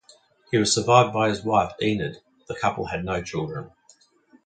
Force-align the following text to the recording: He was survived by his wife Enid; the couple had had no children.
He 0.49 0.57
was 0.57 0.73
survived 0.73 1.13
by 1.13 1.29
his 1.29 1.43
wife 1.43 1.73
Enid; 1.79 2.21
the 2.47 2.55
couple 2.55 2.87
had 2.87 3.01
had 3.01 3.05
no 3.05 3.21
children. 3.21 3.69